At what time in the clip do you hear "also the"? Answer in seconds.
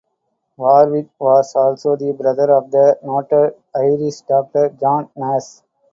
1.55-2.11